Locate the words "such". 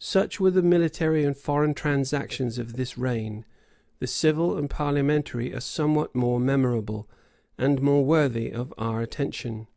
0.00-0.40